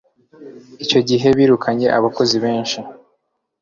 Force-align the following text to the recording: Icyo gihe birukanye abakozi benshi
Icyo 0.83 0.99
gihe 1.09 1.27
birukanye 1.37 1.87
abakozi 1.97 2.35
benshi 2.45 2.79